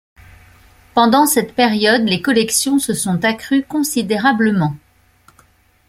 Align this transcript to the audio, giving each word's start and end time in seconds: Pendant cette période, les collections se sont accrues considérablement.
Pendant 0.95 1.27
cette 1.27 1.53
période, 1.53 2.01
les 2.07 2.23
collections 2.23 2.79
se 2.79 2.95
sont 2.95 3.23
accrues 3.23 3.61
considérablement. 3.63 4.75